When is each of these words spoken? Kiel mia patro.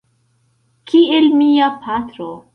Kiel 0.93 1.29
mia 1.43 1.69
patro. 1.85 2.31